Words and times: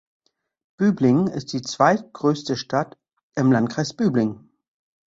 Böblingen 0.77 1.27
ist 1.27 1.53
die 1.53 1.61
zweitgrößte 1.61 2.55
Stadt 2.57 2.97
im 3.35 3.51
Landkreis 3.51 3.93
Böblingen. 3.95 4.49